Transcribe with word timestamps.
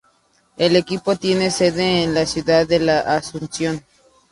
El 0.57 0.75
equipo 0.77 1.15
tiene 1.15 1.51
sede 1.51 2.01
en 2.01 2.15
la 2.15 2.25
ciudad 2.25 2.65
de 2.67 2.79
La 2.79 3.01
Asunción. 3.01 3.83